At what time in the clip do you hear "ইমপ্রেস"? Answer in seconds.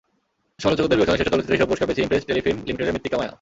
2.05-2.23